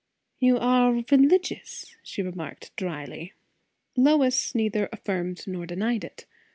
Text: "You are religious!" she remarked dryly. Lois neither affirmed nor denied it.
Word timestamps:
"You 0.39 0.57
are 0.57 1.03
religious!" 1.11 1.95
she 2.01 2.23
remarked 2.23 2.75
dryly. 2.75 3.33
Lois 3.95 4.55
neither 4.55 4.89
affirmed 4.91 5.45
nor 5.47 5.67
denied 5.67 6.03
it. 6.03 6.25